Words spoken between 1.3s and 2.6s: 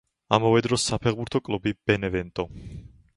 კლუბი „ბენევენტო“.